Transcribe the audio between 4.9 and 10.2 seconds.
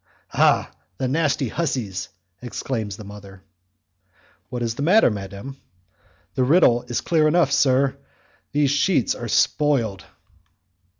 madam?" "The riddle is clear enough, sir; these sheets are spoiled."